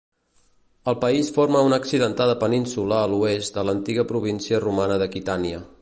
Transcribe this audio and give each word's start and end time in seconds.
El 0.91 0.95
país 1.03 1.29
forma 1.35 1.61
una 1.67 1.79
accidentada 1.83 2.37
península 2.45 3.03
a 3.03 3.13
l'oest 3.13 3.61
de 3.61 3.69
l'antiga 3.69 4.09
província 4.15 4.65
romana 4.69 4.99
d'Aquitània. 5.05 5.63